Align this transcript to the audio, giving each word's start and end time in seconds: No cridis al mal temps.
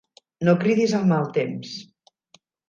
No 0.47 0.55
cridis 0.63 0.95
al 1.01 1.05
mal 1.11 1.29
temps. 1.37 1.75